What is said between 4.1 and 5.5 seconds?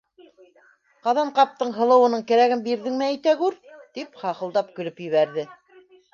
хахылдап көлөп ебәрҙе.